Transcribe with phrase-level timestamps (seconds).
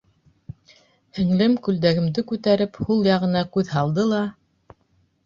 [1.17, 4.23] Һеңлем, күлдәгемде күтәреп, һул яғына күҙ һалды ла: